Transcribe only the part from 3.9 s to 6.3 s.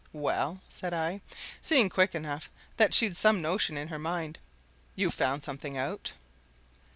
mind. "You've found something out?"